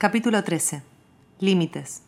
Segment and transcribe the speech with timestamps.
[0.00, 0.82] Capítulo 13.
[1.40, 2.04] Límites.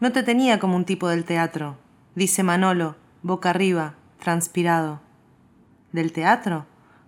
[0.00, 1.76] No te tenía como un tipo del teatro,
[2.14, 5.02] dice Manolo, boca arriba, transpirado.
[5.92, 6.64] ¿Del teatro?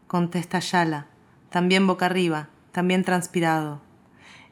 [0.07, 1.07] contesta Ayala,
[1.49, 3.81] también boca arriba, también transpirado.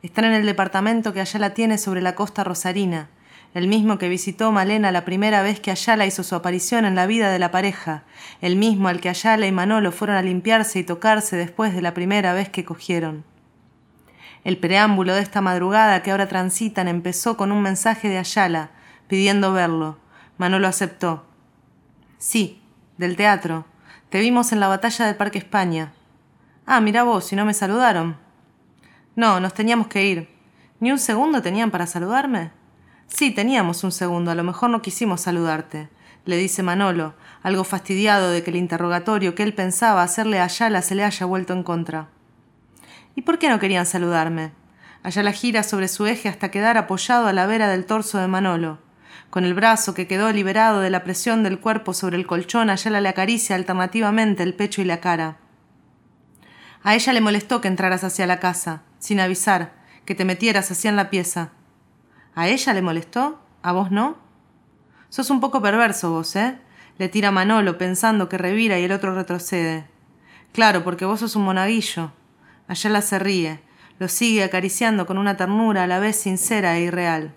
[0.00, 3.10] Están en el departamento que Ayala tiene sobre la costa rosarina,
[3.52, 7.06] el mismo que visitó Malena la primera vez que Ayala hizo su aparición en la
[7.06, 8.04] vida de la pareja,
[8.40, 11.92] el mismo al que Ayala y Manolo fueron a limpiarse y tocarse después de la
[11.92, 13.35] primera vez que cogieron.
[14.46, 18.70] El preámbulo de esta madrugada que ahora transitan empezó con un mensaje de Ayala,
[19.08, 19.98] pidiendo verlo.
[20.38, 21.26] Manolo aceptó.
[22.18, 22.62] Sí,
[22.96, 23.66] del teatro.
[24.08, 25.94] Te vimos en la batalla del Parque España.
[26.64, 28.18] Ah, mira vos, si no me saludaron.
[29.16, 30.28] No, nos teníamos que ir.
[30.78, 32.52] ¿Ni un segundo tenían para saludarme?
[33.08, 35.88] Sí, teníamos un segundo, a lo mejor no quisimos saludarte,
[36.24, 40.82] le dice Manolo, algo fastidiado de que el interrogatorio que él pensaba hacerle a Ayala
[40.82, 42.10] se le haya vuelto en contra.
[43.16, 44.52] ¿Y por qué no querían saludarme?
[45.02, 48.28] Allá la gira sobre su eje hasta quedar apoyado a la vera del torso de
[48.28, 48.78] Manolo.
[49.30, 53.00] Con el brazo que quedó liberado de la presión del cuerpo sobre el colchón, Ayala
[53.00, 55.38] le acaricia alternativamente el pecho y la cara.
[56.82, 59.72] A ella le molestó que entraras hacia la casa, sin avisar,
[60.04, 61.52] que te metieras así en la pieza.
[62.34, 63.40] ¿A ella le molestó?
[63.62, 64.18] ¿A vos no?
[65.08, 66.58] Sos un poco perverso vos, ¿eh?
[66.98, 69.86] Le tira Manolo pensando que revira y el otro retrocede.
[70.52, 72.12] Claro, porque vos sos un monaguillo.
[72.68, 73.60] Ayala se ríe,
[73.98, 77.34] lo sigue acariciando con una ternura a la vez sincera e irreal.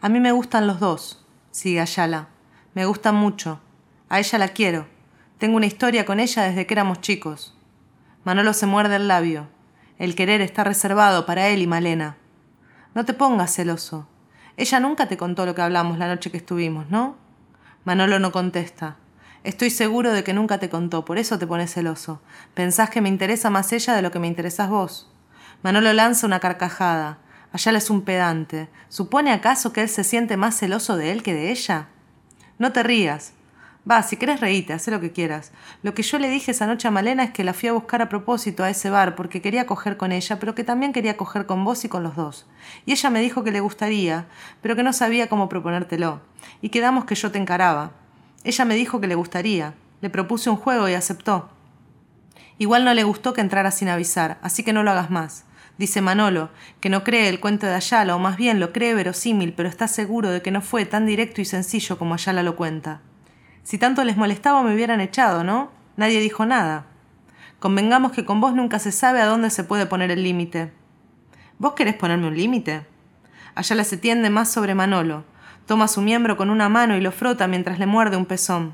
[0.00, 2.28] A mí me gustan los dos, sigue Ayala.
[2.74, 3.60] Me gustan mucho.
[4.08, 4.86] A ella la quiero.
[5.38, 7.56] Tengo una historia con ella desde que éramos chicos.
[8.24, 9.48] Manolo se muerde el labio.
[9.98, 12.16] El querer está reservado para él y Malena.
[12.94, 14.06] No te pongas celoso.
[14.56, 17.16] Ella nunca te contó lo que hablamos la noche que estuvimos, ¿no?
[17.84, 18.96] Manolo no contesta.
[19.48, 22.20] Estoy seguro de que nunca te contó, por eso te pones celoso.
[22.52, 25.10] Pensás que me interesa más ella de lo que me interesás vos.
[25.62, 27.16] Manolo lanza una carcajada.
[27.50, 28.68] Ayala es un pedante.
[28.90, 31.88] ¿Supone acaso que él se siente más celoso de él que de ella?
[32.58, 33.32] No te rías.
[33.90, 35.52] Va, si querés reíte, haz lo que quieras.
[35.82, 38.02] Lo que yo le dije esa noche a Malena es que la fui a buscar
[38.02, 41.46] a propósito a ese bar porque quería coger con ella, pero que también quería coger
[41.46, 42.46] con vos y con los dos.
[42.84, 44.26] Y ella me dijo que le gustaría,
[44.60, 46.20] pero que no sabía cómo proponértelo.
[46.60, 47.92] Y quedamos que yo te encaraba.
[48.44, 49.74] Ella me dijo que le gustaría.
[50.00, 51.50] Le propuse un juego y aceptó.
[52.58, 55.44] Igual no le gustó que entrara sin avisar, así que no lo hagas más.
[55.78, 56.50] Dice Manolo,
[56.80, 59.86] que no cree el cuento de Ayala, o más bien lo cree verosímil, pero está
[59.86, 63.00] seguro de que no fue tan directo y sencillo como Ayala lo cuenta.
[63.62, 65.70] Si tanto les molestaba me hubieran echado, ¿no?
[65.96, 66.86] Nadie dijo nada.
[67.60, 70.72] Convengamos que con vos nunca se sabe a dónde se puede poner el límite.
[71.58, 72.86] ¿Vos querés ponerme un límite?
[73.54, 75.24] Ayala se tiende más sobre Manolo,
[75.68, 78.72] Toma su miembro con una mano y lo frota mientras le muerde un pezón.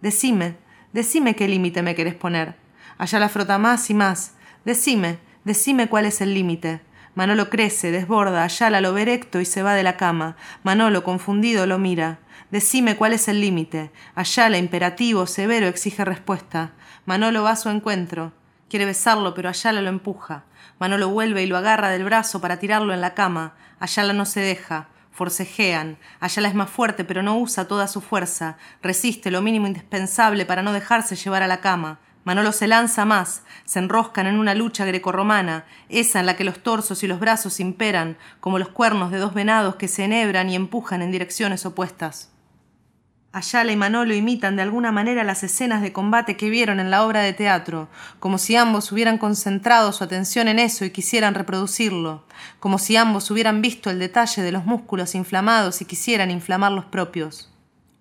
[0.00, 0.56] Decime,
[0.94, 2.54] decime qué límite me querés poner.
[2.96, 4.36] Allá la frota más y más.
[4.64, 6.80] Decime, decime cuál es el límite.
[7.14, 10.38] Manolo crece, desborda, Ayala lo ve erecto y se va de la cama.
[10.62, 12.20] Manolo, confundido, lo mira.
[12.50, 13.90] Decime cuál es el límite.
[14.14, 16.70] Ayala, imperativo, severo, exige respuesta.
[17.04, 18.32] Manolo va a su encuentro.
[18.70, 20.44] Quiere besarlo, pero Ayala lo empuja.
[20.78, 23.52] Manolo vuelve y lo agarra del brazo para tirarlo en la cama.
[23.80, 24.88] Ayala no se deja
[25.20, 25.98] forcejean.
[26.18, 28.56] Ayala es más fuerte, pero no usa toda su fuerza.
[28.82, 32.00] Resiste lo mínimo indispensable para no dejarse llevar a la cama.
[32.24, 36.62] Manolo se lanza más, se enroscan en una lucha grecorromana, esa en la que los
[36.62, 40.56] torsos y los brazos imperan, como los cuernos de dos venados que se enhebran y
[40.56, 42.30] empujan en direcciones opuestas.
[43.32, 47.04] Ayala y Manolo imitan de alguna manera las escenas de combate que vieron en la
[47.04, 52.24] obra de teatro, como si ambos hubieran concentrado su atención en eso y quisieran reproducirlo,
[52.58, 56.86] como si ambos hubieran visto el detalle de los músculos inflamados y quisieran inflamar los
[56.86, 57.48] propios.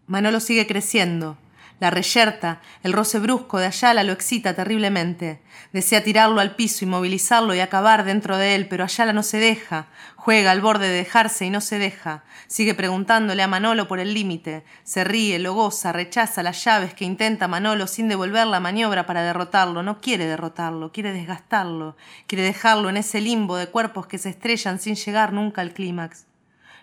[0.07, 1.37] Manolo sigue creciendo,
[1.79, 5.41] la reyerta, el roce brusco de Ayala lo excita terriblemente.
[5.71, 9.87] Desea tirarlo al piso, inmovilizarlo y acabar dentro de él, pero Ayala no se deja.
[10.15, 12.23] Juega al borde de dejarse y no se deja.
[12.47, 14.65] Sigue preguntándole a Manolo por el límite.
[14.83, 19.21] Se ríe, lo goza, rechaza las llaves que intenta Manolo sin devolver la maniobra para
[19.21, 19.81] derrotarlo.
[19.81, 21.95] No quiere derrotarlo, quiere desgastarlo.
[22.27, 26.25] Quiere dejarlo en ese limbo de cuerpos que se estrellan sin llegar nunca al clímax.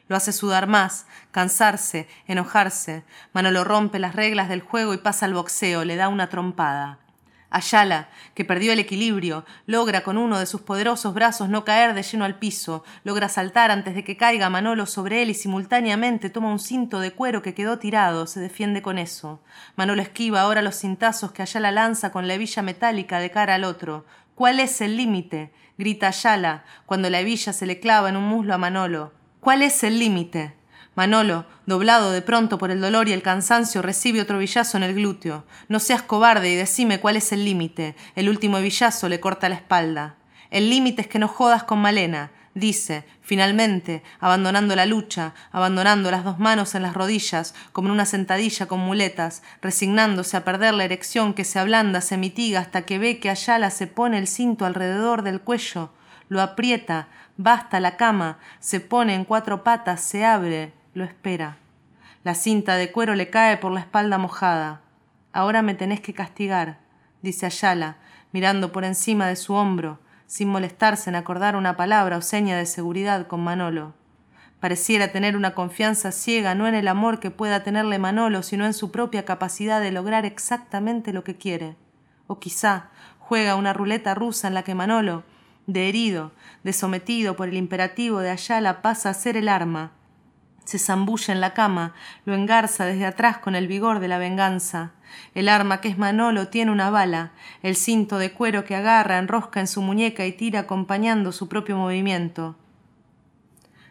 [0.09, 3.05] Lo hace sudar más, cansarse, enojarse.
[3.33, 6.99] Manolo rompe las reglas del juego y pasa al boxeo, le da una trompada.
[7.49, 12.03] Ayala, que perdió el equilibrio, logra con uno de sus poderosos brazos no caer de
[12.03, 16.51] lleno al piso, logra saltar antes de que caiga Manolo sobre él y simultáneamente toma
[16.51, 19.41] un cinto de cuero que quedó tirado, se defiende con eso.
[19.77, 23.65] Manolo esquiva ahora los cintazos que Ayala lanza con la hebilla metálica de cara al
[23.65, 24.05] otro.
[24.35, 25.53] ¿Cuál es el límite?
[25.79, 29.13] grita Ayala, cuando la hebilla se le clava en un muslo a Manolo.
[29.47, 30.57] ¿Cuál es el límite?
[30.97, 34.97] Manolo, doblado de pronto por el dolor y el cansancio, recibe otro villazo en el
[34.97, 35.45] glúteo.
[35.69, 37.95] No seas cobarde y decime cuál es el límite.
[38.17, 40.17] El último villazo le corta la espalda.
[40.51, 46.25] El límite es que no jodas con Malena, dice, finalmente, abandonando la lucha, abandonando las
[46.25, 50.87] dos manos en las rodillas, como en una sentadilla con muletas, resignándose a perder la
[50.87, 54.65] erección que se ablanda, se mitiga hasta que ve que Ayala se pone el cinto
[54.67, 55.93] alrededor del cuello,
[56.29, 61.59] lo aprieta, basta la cama, se pone en cuatro patas, se abre, lo espera.
[62.25, 64.81] La cinta de cuero le cae por la espalda mojada.
[65.33, 66.79] Ahora me tenés que castigar,
[67.23, 67.97] dice Ayala,
[68.33, 72.67] mirando por encima de su hombro, sin molestarse en acordar una palabra o seña de
[72.67, 73.95] seguridad con Manolo.
[74.61, 78.75] Pareciera tener una confianza ciega no en el amor que pueda tenerle Manolo, sino en
[78.75, 81.77] su propia capacidad de lograr exactamente lo que quiere.
[82.27, 82.89] O quizá
[83.19, 85.25] juega una ruleta rusa en la que Manolo,
[85.67, 86.33] de herido,
[86.63, 89.93] de sometido por el imperativo de Ayala, pasa a ser el arma.
[90.65, 94.93] Se zambulle en la cama, lo engarza desde atrás con el vigor de la venganza.
[95.35, 97.31] El arma que es Manolo tiene una bala,
[97.63, 101.77] el cinto de cuero que agarra, enrosca en su muñeca y tira acompañando su propio
[101.77, 102.57] movimiento.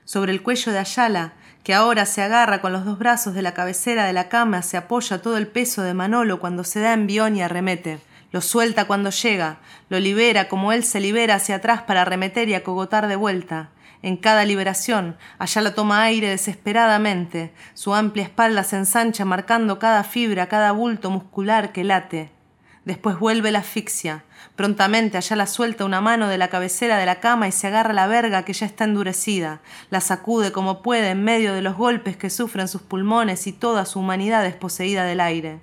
[0.03, 1.33] Sobre el cuello de Ayala,
[1.63, 4.77] que ahora se agarra con los dos brazos de la cabecera de la cama, se
[4.77, 7.99] apoya todo el peso de Manolo cuando se da envión y arremete.
[8.35, 12.53] Lo suelta cuando llega, lo libera como él se libera hacia atrás para arremeter y
[12.53, 13.69] acogotar de vuelta.
[14.01, 20.49] En cada liberación, Ayala toma aire desesperadamente, su amplia espalda se ensancha marcando cada fibra,
[20.49, 22.29] cada bulto muscular que late.
[22.83, 24.25] Después vuelve la asfixia.
[24.57, 28.07] Prontamente Ayala suelta una mano de la cabecera de la cama y se agarra la
[28.07, 29.61] verga que ya está endurecida.
[29.89, 33.85] La sacude como puede en medio de los golpes que sufren sus pulmones y toda
[33.85, 35.61] su humanidad desposeída del aire.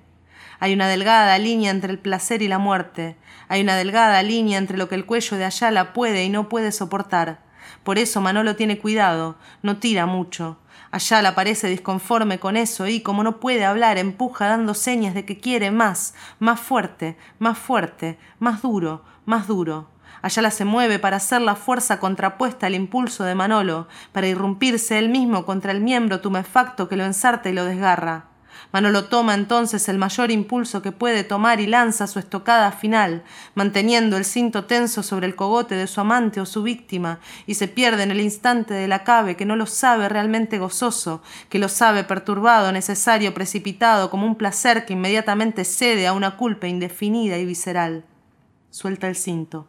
[0.63, 3.17] Hay una delgada línea entre el placer y la muerte.
[3.49, 6.71] Hay una delgada línea entre lo que el cuello de Ayala puede y no puede
[6.71, 7.41] soportar.
[7.83, 10.59] Por eso Manolo tiene cuidado, no tira mucho.
[10.89, 15.41] Ayala parece disconforme con eso y, como no puede hablar, empuja dando señas de que
[15.41, 19.89] quiere más, más fuerte, más fuerte, más duro, más duro.
[20.21, 25.09] Ayala se mueve para hacer la fuerza contrapuesta al impulso de Manolo, para irrumpirse él
[25.09, 28.32] mismo contra el miembro tumefacto que lo ensarta y lo desgarra.
[28.71, 33.23] Manolo toma entonces el mayor impulso que puede tomar y lanza su estocada final,
[33.55, 37.67] manteniendo el cinto tenso sobre el cogote de su amante o su víctima, y se
[37.67, 42.03] pierde en el instante del acabe que no lo sabe realmente gozoso, que lo sabe
[42.03, 48.05] perturbado, necesario, precipitado, como un placer que inmediatamente cede a una culpa indefinida y visceral.
[48.69, 49.67] Suelta el cinto.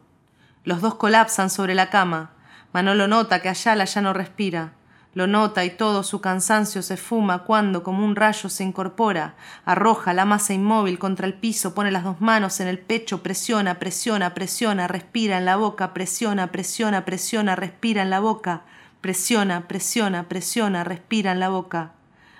[0.63, 2.31] Los dos colapsan sobre la cama.
[2.73, 4.73] Manolo nota que Ayala ya no respira.
[5.15, 10.13] Lo nota y todo su cansancio se fuma cuando, como un rayo, se incorpora, arroja
[10.13, 14.33] la masa inmóvil contra el piso, pone las dos manos en el pecho, presiona, presiona,
[14.33, 18.63] presiona, respira en la boca, presiona, presiona, presiona, respira en la boca,
[18.99, 21.93] presiona, presiona, presiona, respira en la boca.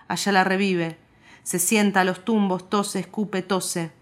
[0.10, 1.00] Allá la revive.
[1.44, 3.94] Se sienta a los tumbos, tose, escupe, tose.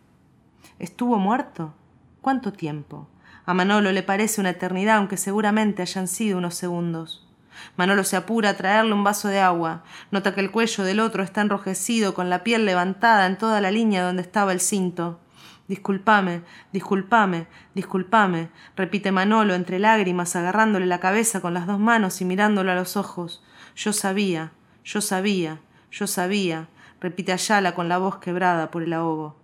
[0.80, 1.76] ¿Estuvo muerto?
[2.22, 3.08] ¿Cuánto tiempo?
[3.46, 7.28] A Manolo le parece una eternidad, aunque seguramente hayan sido unos segundos.
[7.78, 9.84] Manolo se apura a traerle un vaso de agua.
[10.12, 13.72] Nota que el cuello del otro está enrojecido, con la piel levantada en toda la
[13.72, 15.20] línea donde estaba el cinto.
[15.68, 16.42] Disculpame,
[16.74, 22.72] disculpame, disculpame, repite Manolo entre lágrimas, agarrándole la cabeza con las dos manos y mirándolo
[22.72, 23.44] a los ojos.
[23.76, 24.52] Yo sabía,
[24.84, 26.68] yo sabía, yo sabía,
[27.00, 29.43] repite Ayala con la voz quebrada por el ahogo.